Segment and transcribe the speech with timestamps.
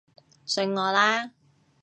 [0.47, 1.29] 信我啦